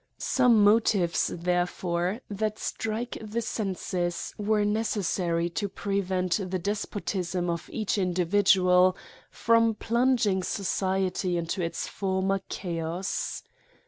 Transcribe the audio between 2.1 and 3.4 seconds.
that strike the